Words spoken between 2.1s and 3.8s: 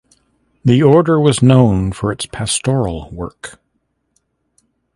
its pastoral work.